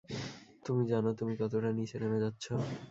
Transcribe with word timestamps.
তুমি 0.65 0.83
জানো 0.91 1.09
তুমি 1.19 1.33
কতটা 1.41 1.69
নিচে 1.79 1.95
নেমে 2.01 2.19
যাচ্ছো? 2.23 2.53